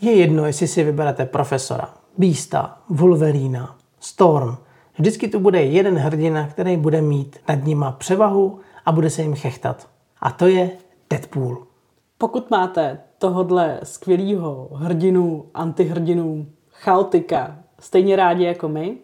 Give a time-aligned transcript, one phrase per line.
[0.00, 4.56] Je jedno, jestli si vyberete profesora, Beasta, Wolverina, Storm.
[4.98, 9.34] Vždycky tu bude jeden hrdina, který bude mít nad nima převahu a bude se jim
[9.34, 9.88] chechtat.
[10.20, 10.70] A to je
[11.10, 11.66] Deadpool.
[12.18, 18.96] Pokud máte tohodle skvělého hrdinu, antihrdinu, chaotika stejně rádi jako my,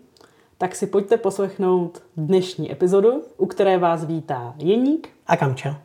[0.58, 5.80] tak si pojďte poslechnout dnešní epizodu, u které vás vítá Jeník a Kamča.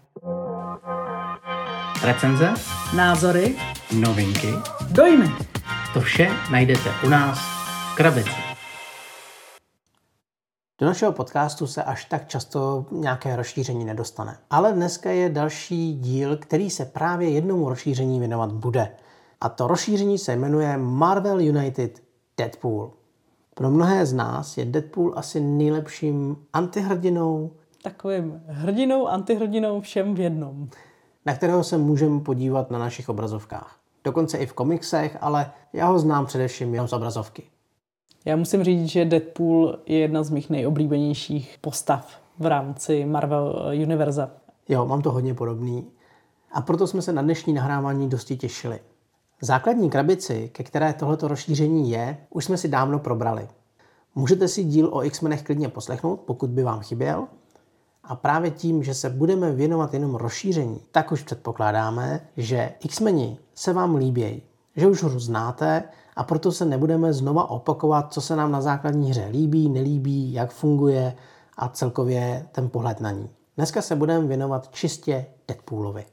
[2.05, 2.53] Recenze,
[2.95, 3.55] názory,
[3.91, 4.53] novinky,
[4.91, 5.31] dojmy.
[5.93, 7.39] To vše najdete u nás
[7.91, 8.31] v krabici.
[10.79, 14.37] Do našeho podcastu se až tak často nějaké rozšíření nedostane.
[14.49, 18.91] Ale dneska je další díl, který se právě jednomu rozšíření věnovat bude.
[19.41, 22.03] A to rozšíření se jmenuje Marvel United
[22.37, 22.91] Deadpool.
[23.55, 27.51] Pro mnohé z nás je Deadpool asi nejlepším antihrdinou.
[27.83, 30.69] Takovým hrdinou, antihrdinou všem v jednom.
[31.25, 33.78] Na kterého se můžeme podívat na našich obrazovkách.
[34.03, 37.43] Dokonce i v komiksech, ale já ho znám především jenom z obrazovky.
[38.25, 44.31] Já musím říct, že Deadpool je jedna z mých nejoblíbenějších postav v rámci Marvel Univerza.
[44.69, 45.87] Jo, mám to hodně podobný.
[46.51, 48.79] A proto jsme se na dnešní nahrávání dosti těšili.
[49.41, 53.47] Základní krabici, ke které tohleto rozšíření je, už jsme si dávno probrali.
[54.15, 57.27] Můžete si díl o X-menech klidně poslechnout, pokud by vám chyběl.
[58.09, 63.73] A právě tím, že se budeme věnovat jenom rozšíření, tak už předpokládáme, že X-meni se
[63.73, 64.41] vám líbějí,
[64.75, 65.83] že už hru znáte
[66.15, 70.51] a proto se nebudeme znova opakovat, co se nám na základní hře líbí, nelíbí, jak
[70.51, 71.15] funguje
[71.57, 73.29] a celkově ten pohled na ní.
[73.57, 76.05] Dneska se budeme věnovat čistě Deadpoolovi.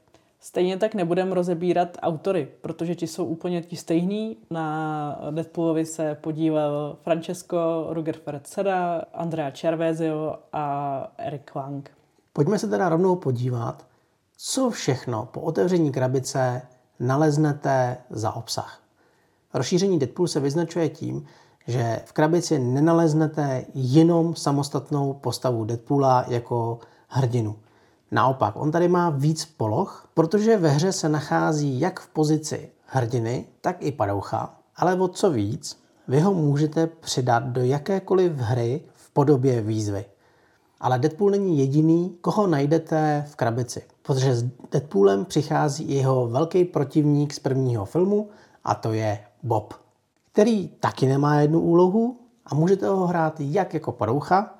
[0.47, 4.37] Stejně tak nebudeme rozebírat autory, protože ti jsou úplně ti stejní.
[4.51, 11.91] Na Deadpoolovi se podíval Francesco Ruger Ferretzera, Andrea Cervezio a Eric Wang.
[12.33, 13.87] Pojďme se teda rovnou podívat,
[14.37, 16.63] co všechno po otevření krabice
[17.01, 18.81] naleznete za obsah.
[19.55, 21.27] Rozšíření Deadpool se vyznačuje tím,
[21.67, 26.79] že v krabici nenaleznete jenom samostatnou postavu Deadpoola jako
[27.09, 27.57] hrdinu.
[28.11, 33.47] Naopak, on tady má víc poloh, protože ve hře se nachází jak v pozici hrdiny,
[33.61, 39.11] tak i padoucha, ale o co víc, vy ho můžete přidat do jakékoliv hry v
[39.11, 40.05] podobě výzvy.
[40.81, 47.35] Ale Deadpool není jediný, koho najdete v krabici, protože s Deadpoolem přichází jeho velký protivník
[47.35, 48.29] z prvního filmu
[48.65, 49.75] a to je Bob,
[50.33, 54.55] který taky nemá jednu úlohu a můžete ho hrát jak jako padoucha,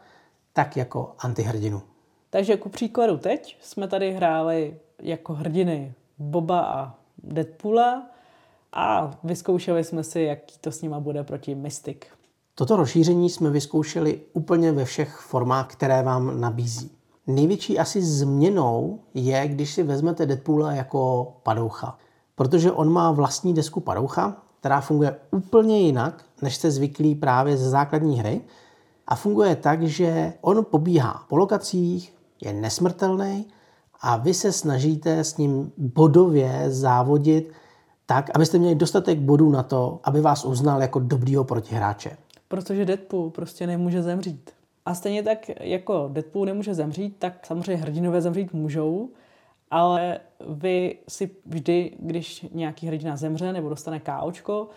[0.53, 1.83] tak jako antihrdinu.
[2.31, 8.07] Takže ku příkladu teď jsme tady hráli jako hrdiny Boba a Deadpoola
[8.73, 11.99] a vyzkoušeli jsme si, jaký to s nima bude proti Mystic.
[12.55, 16.91] Toto rozšíření jsme vyzkoušeli úplně ve všech formách, které vám nabízí.
[17.27, 21.99] Největší asi změnou je, když si vezmete Deadpoola jako padoucha.
[22.35, 27.71] Protože on má vlastní desku padoucha, která funguje úplně jinak, než jste zvyklí právě ze
[27.71, 28.41] základní hry.
[29.07, 33.47] A funguje tak, že on pobíhá po lokacích, je nesmrtelný
[34.01, 37.53] a vy se snažíte s ním bodově závodit
[38.07, 42.17] tak, abyste měli dostatek bodů na to, aby vás uznal jako dobrýho protihráče.
[42.49, 44.51] Protože Deadpool prostě nemůže zemřít.
[44.87, 49.09] A stejně tak, jako Deadpool nemůže zemřít, tak samozřejmě hrdinové zemřít můžou,
[49.71, 54.69] ale vy si vždy, když nějaký hrdina zemře nebo dostane KOčko,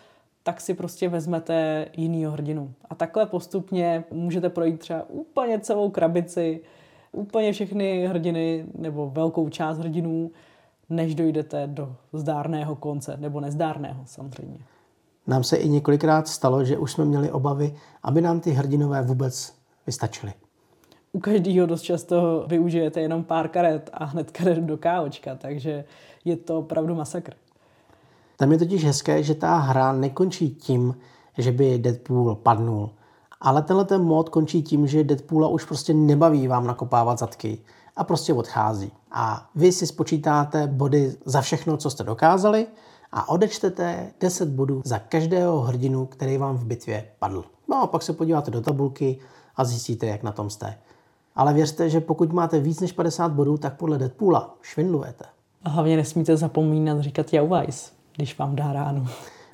[0.44, 2.74] tak si prostě vezmete jinýho hrdinu.
[2.90, 6.62] A takhle postupně můžete projít třeba úplně celou krabici
[7.12, 10.32] úplně všechny hrdiny nebo velkou část hrdinů,
[10.90, 14.60] než dojdete do zdárného konce, nebo nezdárného samozřejmě.
[15.28, 19.54] Nám se i několikrát stalo, že už jsme měli obavy, aby nám ty hrdinové vůbec
[19.88, 20.34] vystačily.
[21.12, 25.86] U každého dost často využijete jenom pár karet a hned karet do káočka, takže
[26.26, 27.34] je to opravdu masakr.
[28.38, 30.96] Tam je totiž hezké, že ta hra nekončí tím,
[31.38, 32.90] že by Deadpool padnul,
[33.42, 37.60] ale tenhle ten mod končí tím, že Deadpoola už prostě nebaví vám nakopávat zadky
[37.96, 38.92] a prostě odchází.
[39.12, 42.68] A vy si spočítáte body za všechno, co jste dokázali
[43.12, 47.46] a odečtete 10 bodů za každého hrdinu, který vám v bitvě padl.
[47.68, 49.20] No a pak se podíváte do tabulky
[49.56, 50.78] a zjistíte, jak na tom jste.
[51.36, 55.26] Ale věřte, že pokud máte víc než 50 bodů, tak podle Deadpoola švindlujete.
[55.64, 59.08] A hlavně nesmíte zapomínat říkat Jauweiss, když vám dá ránu.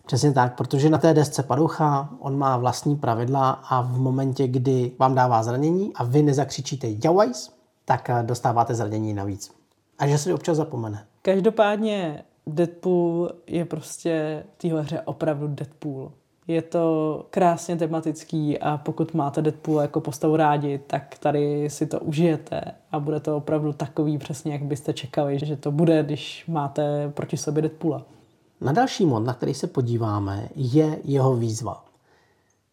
[0.05, 4.91] Přesně tak, protože na té desce paducha on má vlastní pravidla a v momentě, kdy
[4.99, 7.51] vám dává zranění a vy nezakřičíte Jawajs,
[7.85, 9.51] tak eh, dostáváte zranění navíc.
[9.99, 11.05] A že se občas zapomene.
[11.21, 16.11] Každopádně Deadpool je prostě v téhle hře opravdu Deadpool.
[16.47, 21.99] Je to krásně tematický a pokud máte Deadpool jako postavu rádi, tak tady si to
[21.99, 22.61] užijete
[22.91, 27.37] a bude to opravdu takový přesně, jak byste čekali, že to bude, když máte proti
[27.37, 28.05] sobě Deadpoola.
[28.65, 31.85] Na další mod, na který se podíváme, je jeho výzva.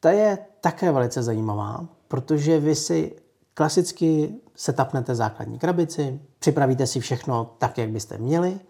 [0.01, 3.17] Ta je také velice zajímavá, protože vy si
[3.55, 8.61] klasicky setapnete základní krabici, připravíte si všechno tak, jak byste měli,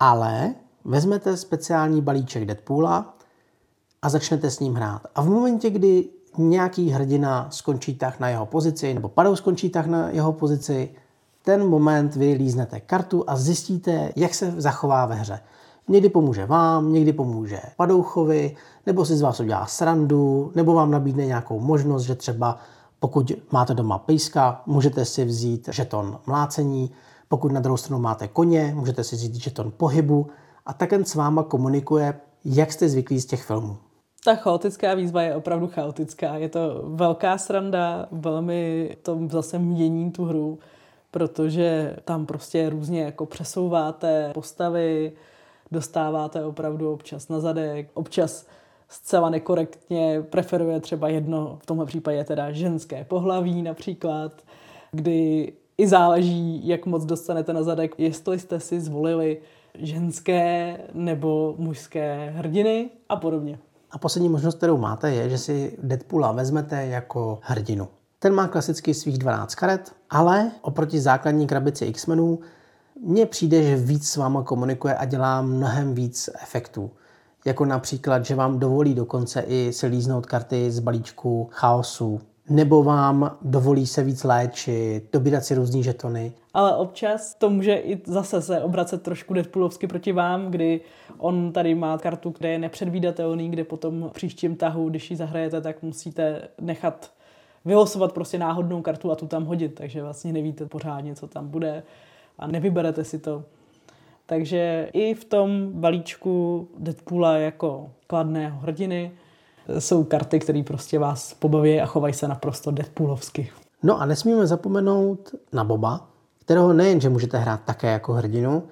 [0.00, 0.54] ale
[0.84, 3.16] vezmete speciální balíček Deadpoola
[4.02, 5.06] a začnete s ním hrát.
[5.14, 9.86] A v momentě, kdy nějaký hrdina skončí tak na jeho pozici, nebo padou skončí tak
[9.86, 10.94] na jeho pozici,
[11.42, 15.40] ten moment vy líznete kartu a zjistíte, jak se zachová ve hře.
[15.88, 21.26] Někdy pomůže vám, někdy pomůže padouchovi, nebo si z vás udělá srandu, nebo vám nabídne
[21.26, 22.58] nějakou možnost, že třeba
[22.98, 26.90] pokud máte doma pejska, můžete si vzít žeton mlácení,
[27.28, 30.26] pokud na druhou stranu máte koně, můžete si vzít žeton pohybu
[30.66, 33.76] a takhle s váma komunikuje, jak jste zvyklí z těch filmů.
[34.24, 36.36] Ta chaotická výzva je opravdu chaotická.
[36.36, 40.58] Je to velká sranda, velmi to zase mění tu hru,
[41.10, 45.12] protože tam prostě různě jako přesouváte postavy,
[45.74, 48.46] dostáváte opravdu občas na zadek, občas
[48.88, 54.32] zcela nekorektně preferuje třeba jedno, v tomhle případě teda ženské pohlaví například,
[54.92, 59.40] kdy i záleží, jak moc dostanete na zadek, jestli jste si zvolili
[59.78, 63.58] ženské nebo mužské hrdiny a podobně.
[63.90, 67.88] A poslední možnost, kterou máte, je, že si Deadpoola vezmete jako hrdinu.
[68.18, 72.38] Ten má klasicky svých 12 karet, ale oproti základní krabici X-menů
[73.00, 76.90] mně přijde, že víc s váma komunikuje a dělá mnohem víc efektů.
[77.44, 83.36] Jako například, že vám dovolí dokonce i se líznout karty z balíčku chaosu, nebo vám
[83.42, 86.32] dovolí se víc léčit, dobírat si různý žetony.
[86.54, 90.80] Ale občas to může i zase se obracet trošku Deadpoolovsky proti vám, kdy
[91.18, 95.82] on tady má kartu, kde je nepředvídatelný, kde potom příštím tahu, když ji zahrajete, tak
[95.82, 97.10] musíte nechat
[97.64, 101.82] vylosovat prostě náhodnou kartu a tu tam hodit, takže vlastně nevíte pořádně, co tam bude
[102.38, 103.44] a nevyberete si to.
[104.26, 109.12] Takže i v tom balíčku Deadpoola jako kladného hrdiny
[109.78, 113.50] jsou karty, které prostě vás pobaví a chovají se naprosto Deadpoolovsky.
[113.82, 116.08] No a nesmíme zapomenout na Boba,
[116.40, 118.62] kterého nejen, že můžete hrát také jako hrdinu,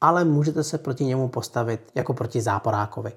[0.00, 3.12] ale můžete se proti němu postavit jako proti záporákovi.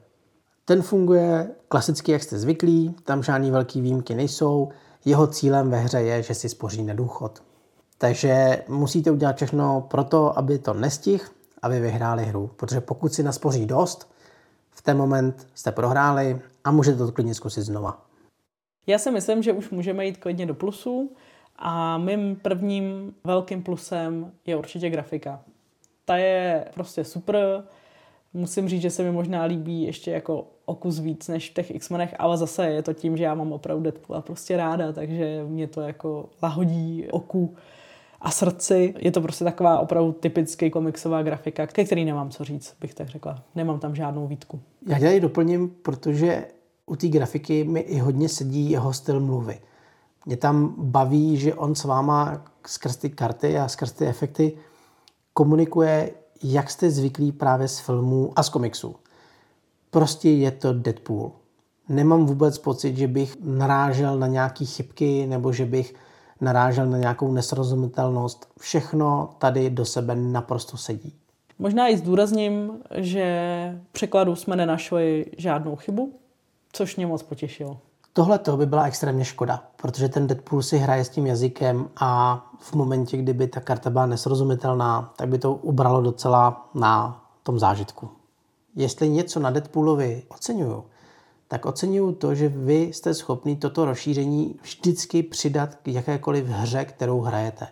[0.65, 4.69] Ten funguje klasicky, jak jste zvyklí, tam žádný velký výjimky nejsou,
[5.05, 7.43] jeho cílem ve hře je, že si spoří na důchod.
[8.01, 11.23] Takže musíte udělat všechno pro to, aby to nestihl,
[11.61, 12.49] aby vyhráli hru.
[12.55, 14.11] Protože pokud si naspoří dost,
[14.69, 18.01] v ten moment jste prohráli a můžete to klidně zkusit znova.
[18.87, 21.11] Já si myslím, že už můžeme jít klidně do plusů
[21.55, 25.41] a mým prvním velkým plusem je určitě grafika.
[26.05, 27.63] Ta je prostě super.
[28.33, 31.75] Musím říct, že se mi možná líbí ještě jako o kus víc než v těch
[31.75, 35.67] X-menech, ale zase je to tím, že já mám opravdu Deadpoola prostě ráda, takže mě
[35.67, 37.55] to jako lahodí oku
[38.21, 38.93] a srdci.
[38.97, 43.07] Je to prostě taková opravdu typický komiksová grafika, ke který nemám co říct, bych tak
[43.07, 43.43] řekla.
[43.55, 44.59] Nemám tam žádnou výtku.
[44.87, 46.45] Já tady doplním, protože
[46.85, 49.59] u té grafiky mi i hodně sedí jeho styl mluvy.
[50.25, 54.57] Mě tam baví, že on s váma skrz ty karty a skrz ty efekty
[55.33, 56.11] komunikuje,
[56.43, 58.95] jak jste zvyklí právě z filmů a z komiksů.
[59.89, 61.31] Prostě je to Deadpool.
[61.89, 65.95] Nemám vůbec pocit, že bych narážel na nějaké chybky nebo že bych
[66.41, 68.51] narážel na nějakou nesrozumitelnost.
[68.59, 71.13] Všechno tady do sebe naprosto sedí.
[71.59, 73.25] Možná i zdůrazním, že
[73.89, 76.13] v překladu jsme nenašli žádnou chybu,
[76.73, 77.77] což mě moc potěšilo.
[78.13, 82.41] Tohle to by byla extrémně škoda, protože ten Deadpool si hraje s tím jazykem a
[82.59, 88.09] v momentě, kdyby ta karta byla nesrozumitelná, tak by to ubralo docela na tom zážitku.
[88.75, 90.85] Jestli něco na Deadpoolovi oceňuju,
[91.51, 97.21] tak oceňuju to, že vy jste schopný toto rozšíření vždycky přidat k jakékoliv hře, kterou
[97.21, 97.67] hrajete.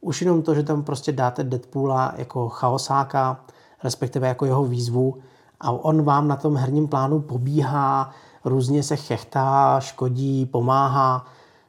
[0.00, 3.44] Už jenom to, že tam prostě dáte Deadpoola jako chaosáka,
[3.84, 5.18] respektive jako jeho výzvu
[5.60, 8.10] a on vám na tom herním plánu pobíhá,
[8.44, 11.26] různě se chechtá, škodí, pomáhá.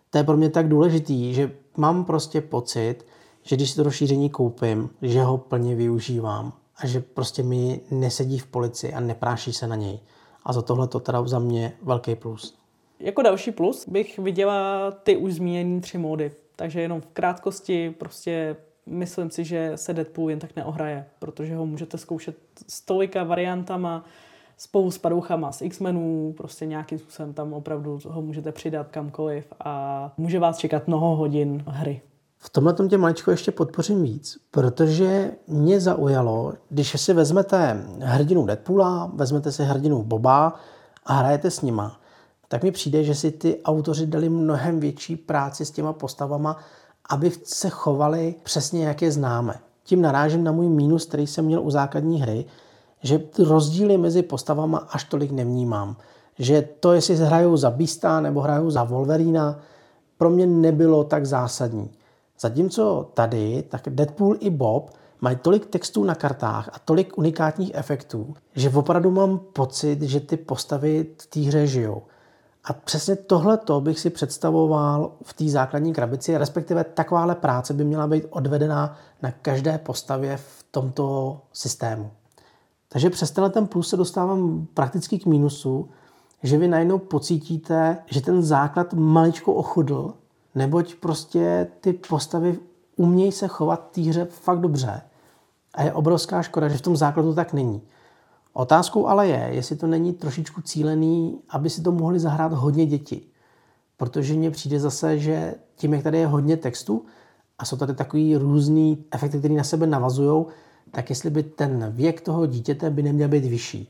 [0.09, 3.05] To je pro mě tak důležitý, že mám prostě pocit,
[3.43, 8.39] že když si to rozšíření koupím, že ho plně využívám a že prostě mi nesedí
[8.39, 9.99] v polici a nepráší se na něj.
[10.45, 12.57] A za tohle to teda za mě velký plus.
[12.99, 16.31] Jako další plus bych viděla ty už zmíněné tři módy.
[16.55, 21.65] Takže jenom v krátkosti prostě myslím si, že se Deadpool jen tak neohraje, protože ho
[21.65, 22.37] můžete zkoušet
[22.67, 24.05] s tolika variantama,
[24.57, 30.13] spolu s padouchama z X-menů, prostě nějakým způsobem tam opravdu ho můžete přidat kamkoliv a
[30.17, 32.01] může vás čekat mnoho hodin hry.
[32.45, 38.45] V tomhle tom tě maličko ještě podpořím víc, protože mě zaujalo, když si vezmete hrdinu
[38.45, 40.55] Deadpoola, vezmete si hrdinu Boba
[41.05, 41.99] a hrajete s nima,
[42.47, 46.57] tak mi přijde, že si ty autoři dali mnohem větší práci s těma postavama,
[47.09, 49.59] aby se chovali přesně, jak je známe.
[49.83, 52.45] Tím narážím na můj mínus, který jsem měl u základní hry,
[53.03, 55.95] že rozdíly mezi postavama až tolik nevnímám.
[56.39, 59.59] Že to, jestli hrajou za Beasta nebo hrajou za Wolverina,
[60.17, 61.91] pro mě nebylo tak zásadní.
[62.39, 64.89] Zatímco tady, tak Deadpool i Bob
[65.21, 70.37] mají tolik textů na kartách a tolik unikátních efektů, že opravdu mám pocit, že ty
[70.37, 72.01] postavy v té hře žijou.
[72.63, 78.07] A přesně tohleto bych si představoval v té základní krabici, respektive takováhle práce by měla
[78.07, 82.11] být odvedená na každé postavě v tomto systému.
[82.89, 85.89] Takže přes tenhle ten plus se dostávám prakticky k mínusu,
[86.43, 90.13] že vy najednou pocítíte, že ten základ maličko ochudl,
[90.55, 92.59] neboť prostě ty postavy
[92.95, 95.01] umějí se chovat hře fakt dobře.
[95.73, 97.81] A je obrovská škoda, že v tom základu tak není.
[98.53, 103.21] Otázkou ale je, jestli to není trošičku cílený, aby si to mohli zahrát hodně děti.
[103.97, 107.05] Protože mně přijde zase, že tím, jak tady je hodně textu
[107.59, 110.45] a jsou tady takový různý efekty, které na sebe navazují,
[110.91, 113.89] tak jestli by ten věk toho dítěte by neměl být vyšší.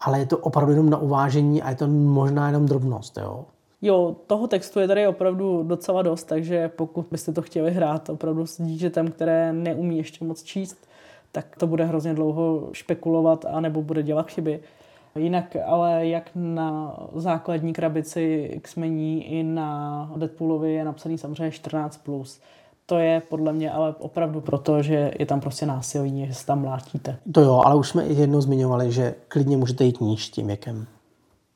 [0.00, 3.16] Ale je to opravdu jenom na uvážení a je to možná jenom drobnost.
[3.16, 3.44] Jo?
[3.82, 8.46] Jo, toho textu je tady opravdu docela dost, takže pokud byste to chtěli hrát opravdu
[8.46, 10.88] s dítětem, které neumí ještě moc číst,
[11.32, 14.60] tak to bude hrozně dlouho špekulovat a nebo bude dělat chyby.
[15.16, 21.90] Jinak ale jak na základní krabici X-mení i na Deadpoolovi je napsaný samozřejmě 14+.
[22.02, 22.40] Plus.
[22.86, 26.60] To je podle mě ale opravdu proto, že je tam prostě násilí, že se tam
[26.60, 27.16] mlátíte.
[27.32, 30.86] To jo, ale už jsme jednou zmiňovali, že klidně můžete jít níž tím věkem.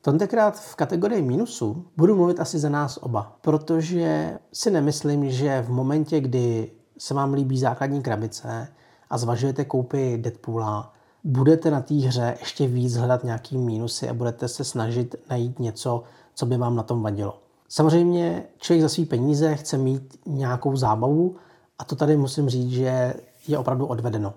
[0.07, 5.69] Tentokrát v kategorii minusu budu mluvit asi za nás oba, protože si nemyslím, že v
[5.69, 8.67] momentě, kdy se vám líbí základní krabice
[9.09, 14.47] a zvažujete koupy Deadpoola, budete na té hře ještě víc hledat nějaký mínusy a budete
[14.47, 16.03] se snažit najít něco,
[16.35, 17.39] co by vám na tom vadilo.
[17.69, 21.35] Samozřejmě člověk za svý peníze chce mít nějakou zábavu
[21.79, 23.13] a to tady musím říct, že
[23.47, 24.33] je opravdu odvedeno.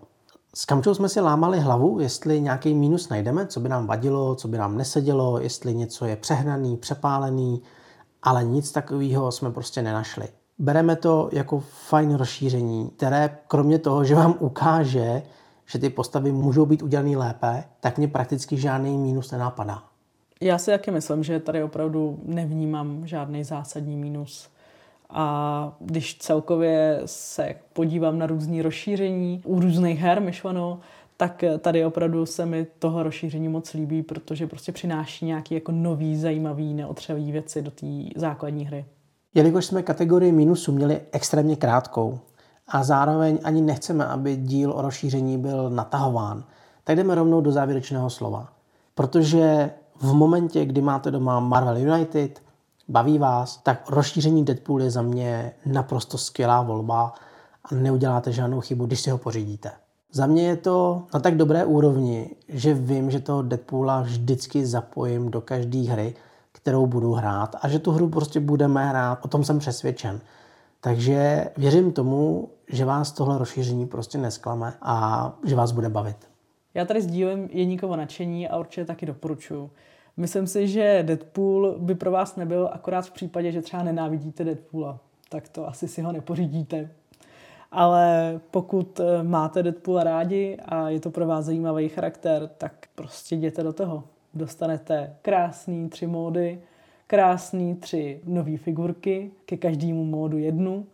[0.55, 4.49] S Kamčou jsme si lámali hlavu, jestli nějaký mínus najdeme, co by nám vadilo, co
[4.49, 7.63] by nám nesedělo, jestli něco je přehnaný, přepálený,
[8.23, 10.29] ale nic takového jsme prostě nenašli.
[10.59, 15.23] Bereme to jako fajn rozšíření, které kromě toho, že vám ukáže,
[15.67, 19.83] že ty postavy můžou být udělané lépe, tak mě prakticky žádný mínus nenapadá.
[20.41, 24.49] Já si taky myslím, že tady opravdu nevnímám žádný zásadní mínus.
[25.13, 30.81] A když celkově se podívám na různé rozšíření u různých her myšleno,
[31.17, 36.17] tak tady opravdu se mi toho rozšíření moc líbí, protože prostě přináší nějaký jako nový,
[36.17, 37.87] zajímavý, neotřelý věci do té
[38.17, 38.85] základní hry.
[39.35, 42.19] Jelikož jsme kategorii minusu měli extrémně krátkou
[42.69, 46.45] a zároveň ani nechceme, aby díl o rozšíření byl natahován,
[46.85, 48.53] tak jdeme rovnou do závěrečného slova.
[48.95, 52.43] Protože v momentě, kdy máte doma Marvel United,
[52.91, 57.13] baví vás, tak rozšíření Deadpool je za mě naprosto skvělá volba
[57.65, 59.71] a neuděláte žádnou chybu, když si ho pořídíte.
[60.13, 65.31] Za mě je to na tak dobré úrovni, že vím, že toho Deadpoola vždycky zapojím
[65.31, 66.15] do každé hry,
[66.53, 70.21] kterou budu hrát a že tu hru prostě budeme hrát, o tom jsem přesvědčen.
[70.81, 76.17] Takže věřím tomu, že vás tohle rozšíření prostě nesklame a že vás bude bavit.
[76.75, 79.71] Já tady sdílím Jeníkovo nadšení a určitě taky doporučuji.
[80.17, 84.99] Myslím si, že Deadpool by pro vás nebyl akorát v případě, že třeba nenávidíte Deadpoola.
[85.29, 86.91] Tak to asi si ho nepořídíte.
[87.73, 93.37] Ale pokud eh, máte Deadpoola rádi a je to pro vás zajímavý charakter, tak prostě
[93.37, 94.05] jděte do toho.
[94.35, 96.61] Dostanete krásný tři módy,
[97.07, 100.87] krásný tři nové figurky, ke každému módu jednu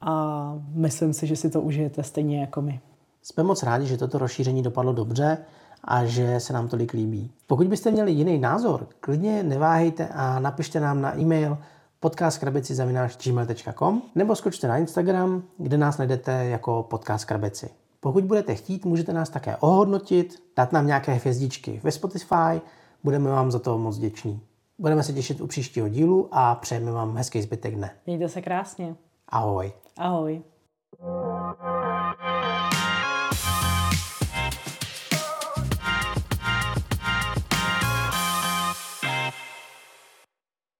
[0.00, 2.80] a myslím si, že si to užijete stejně jako my.
[3.22, 5.38] Jsme moc rádi, že toto rozšíření dopadlo dobře
[5.84, 7.30] a že se nám tolik líbí.
[7.46, 11.58] Pokud byste měli jiný názor, klidně neváhejte a napište nám na e-mail
[12.00, 17.70] podcastkrabici.gmail.com nebo skočte na Instagram, kde nás najdete jako podcast krabici.
[18.00, 22.60] Pokud budete chtít, můžete nás také ohodnotit, dát nám nějaké hvězdičky ve Spotify,
[23.04, 24.40] budeme vám za to moc vděční.
[24.78, 27.90] Budeme se těšit u příštího dílu a přejeme vám hezký zbytek dne.
[28.06, 28.96] Mějte se krásně.
[29.28, 29.72] Ahoj.
[29.96, 30.42] Ahoj.